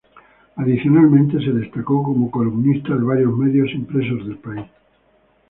[0.55, 4.65] Adicionalmente, se destacó como columnista de varios medios impresos del país.